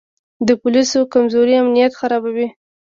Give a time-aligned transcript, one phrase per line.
[0.47, 2.47] د پولیسو کمزوري امنیت خرابوي.